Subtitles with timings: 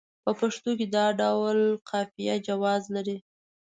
[0.23, 3.17] په پښتو کې دا ډول قافیه جواز لري.